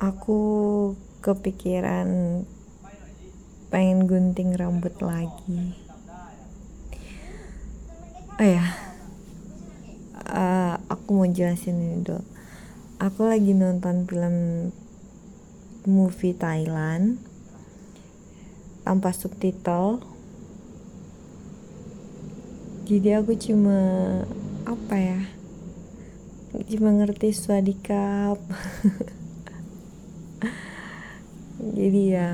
[0.00, 0.40] aku
[1.20, 2.08] kepikiran
[3.68, 5.76] pengen gunting rambut lagi.
[8.40, 8.64] Oh ya
[10.24, 12.24] uh, aku mau jelasin ini dulu.
[12.96, 14.36] Aku lagi nonton film
[15.84, 17.20] movie Thailand
[18.88, 20.00] tanpa subtitle.
[22.88, 23.78] Jadi aku cuma
[24.64, 25.20] apa ya
[26.66, 28.42] cuma ngerti swadikap
[31.78, 32.30] jadi ya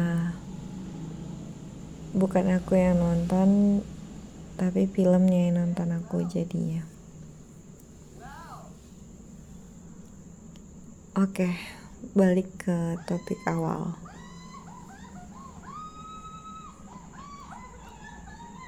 [2.16, 3.80] bukan aku yang nonton
[4.56, 6.80] tapi filmnya yang nonton aku jadinya.
[11.16, 11.77] Oke
[12.12, 13.96] balik ke topik awal.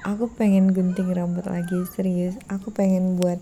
[0.05, 2.33] Aku pengen gunting rambut lagi serius.
[2.49, 3.37] Aku pengen buat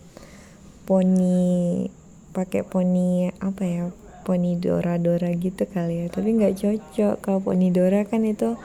[0.83, 1.87] poni
[2.35, 3.91] pakai poni apa ya
[4.27, 6.11] poni dora-dora gitu kali ya.
[6.11, 7.15] Tapi nggak cocok.
[7.23, 8.59] Kalau poni dora kan itu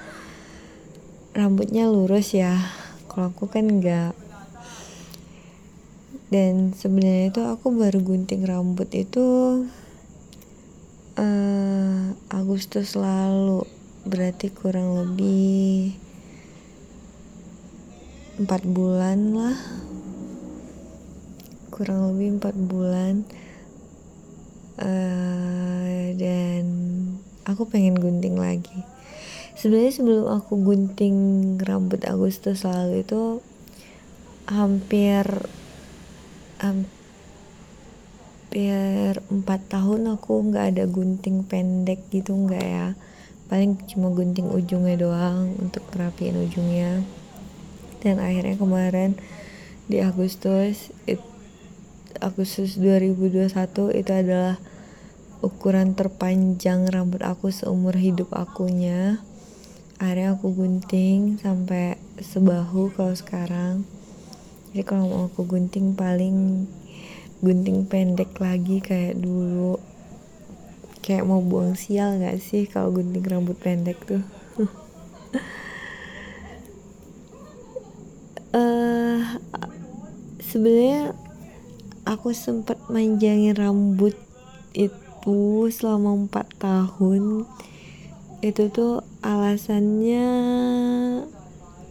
[1.38, 2.58] rambutnya lurus ya.
[3.06, 4.18] Kalau aku kan nggak.
[6.34, 9.22] Dan sebenarnya itu aku baru gunting rambut itu
[11.14, 12.02] uh,
[12.34, 13.62] Agustus lalu.
[14.02, 15.94] Berarti kurang lebih
[18.42, 19.58] empat bulan lah.
[21.70, 23.22] Kurang lebih empat bulan
[24.82, 26.64] uh, dan
[27.46, 28.82] aku pengen gunting lagi.
[29.54, 31.16] Sebenarnya sebelum aku gunting
[31.62, 33.38] rambut Agustus lalu itu
[34.50, 35.22] hampir
[36.58, 36.98] hampir
[39.30, 42.98] empat tahun aku nggak ada gunting pendek gitu nggak ya.
[43.46, 47.04] Paling cuma gunting ujungnya doang untuk terapiin ujungnya.
[48.02, 49.14] Dan akhirnya kemarin
[49.86, 51.22] di Agustus it,
[52.18, 53.54] Agustus 2021
[53.94, 54.58] itu adalah
[55.42, 59.18] ukuran terpanjang rambut aku seumur hidup akunya.
[59.98, 63.82] Akhirnya aku gunting sampai sebahu kalau sekarang.
[64.70, 66.70] Jadi kalau mau aku gunting paling
[67.42, 69.82] gunting pendek lagi kayak dulu.
[71.02, 74.22] Kayak mau buang sial gak sih kalau gunting rambut pendek tuh?
[78.54, 79.18] Uh,
[80.54, 81.18] sebenarnya
[82.06, 84.14] aku sempat manjangin rambut
[84.74, 85.01] itu
[85.70, 87.46] selama empat tahun.
[88.42, 90.26] Itu tuh alasannya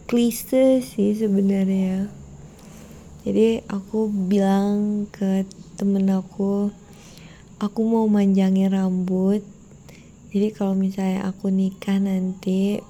[0.04, 2.12] klise sih sebenarnya.
[3.24, 5.48] Jadi aku bilang ke
[5.80, 6.68] temen aku
[7.56, 9.40] aku mau manjangin rambut.
[10.28, 12.82] Jadi kalau misalnya aku nikah nanti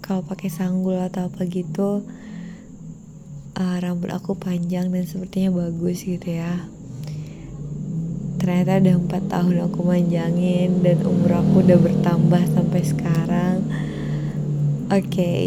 [0.00, 2.06] kalau pakai sanggul atau apa gitu
[3.56, 6.68] uh, rambut aku panjang dan sepertinya bagus gitu ya
[8.46, 13.58] ternyata udah empat tahun aku manjangin dan umur aku udah bertambah sampai sekarang.
[14.86, 15.46] Oke okay,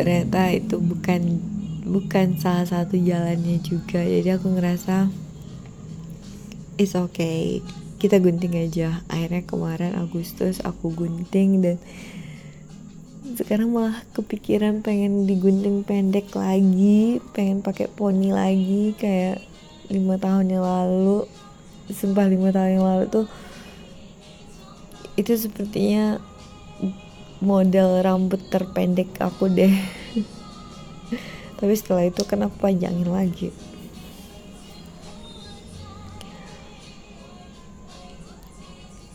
[0.00, 1.36] ternyata itu bukan
[1.84, 4.00] bukan salah satu jalannya juga.
[4.00, 5.12] Jadi aku ngerasa
[6.80, 7.60] it's okay.
[8.00, 9.04] Kita gunting aja.
[9.12, 11.76] Akhirnya kemarin Agustus aku gunting dan
[13.36, 19.40] sekarang malah kepikiran pengen digunting pendek lagi pengen pakai poni lagi kayak
[19.88, 21.24] lima tahun yang lalu
[21.92, 23.26] sumpah lima tahun yang lalu tuh
[25.16, 26.18] itu sepertinya
[27.42, 29.74] model rambut terpendek aku deh.
[31.58, 33.50] Tapi setelah itu aku panjangin lagi.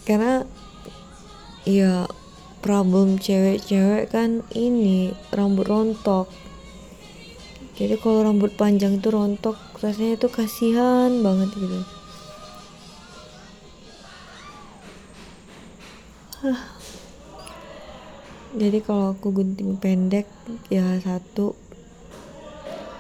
[0.08, 0.48] Karena
[1.68, 2.08] ya
[2.64, 6.32] problem cewek-cewek kan ini rambut rontok.
[7.76, 11.97] Jadi kalau rambut panjang itu rontok rasanya itu kasihan banget gitu
[18.62, 20.30] jadi kalau aku gunting pendek
[20.70, 21.58] ya satu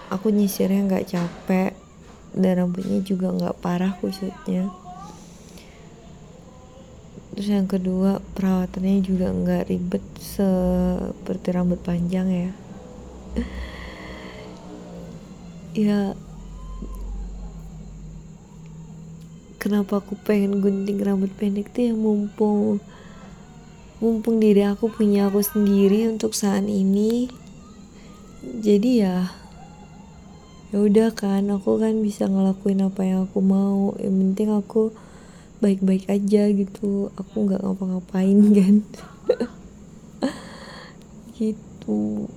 [0.10, 1.78] aku nyisirnya nggak capek
[2.34, 4.74] dan rambutnya juga nggak parah kusutnya
[7.38, 12.52] terus yang kedua perawatannya juga nggak ribet seperti rambut panjang ya.
[15.78, 16.18] Ya
[19.62, 22.82] kenapa aku pengen gunting rambut pendek tuh yang mumpung
[23.98, 27.30] mumpung diri aku punya aku sendiri untuk saat ini.
[28.42, 29.34] Jadi ya
[30.68, 33.98] ya udah kan aku kan bisa ngelakuin apa yang aku mau.
[33.98, 34.82] Yang penting aku
[35.64, 37.10] baik-baik aja gitu.
[37.18, 38.76] Aku nggak ngapa-ngapain kan?
[41.38, 42.28] Gitu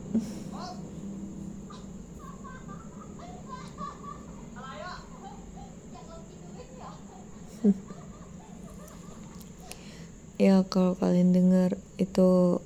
[10.40, 12.56] ya kalau kalian dengar itu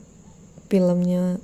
[0.71, 1.43] filmnya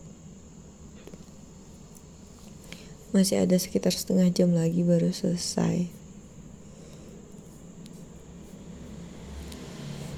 [3.10, 5.90] masih ada sekitar setengah jam lagi baru selesai.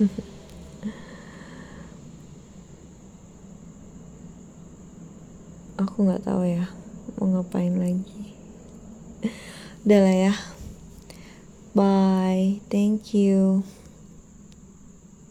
[5.81, 6.69] Aku nggak tahu ya
[7.17, 8.37] mau ngapain lagi.
[9.89, 10.37] Udah lah ya.
[11.73, 13.65] Bye thank you